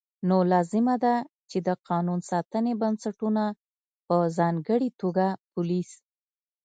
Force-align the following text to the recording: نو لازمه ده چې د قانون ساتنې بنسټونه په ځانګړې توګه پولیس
نو 0.27 0.37
لازمه 0.51 0.95
ده 1.03 1.15
چې 1.49 1.57
د 1.67 1.69
قانون 1.89 2.19
ساتنې 2.31 2.73
بنسټونه 2.81 3.43
په 4.07 4.15
ځانګړې 4.37 4.89
توګه 5.01 5.25
پولیس 5.51 5.91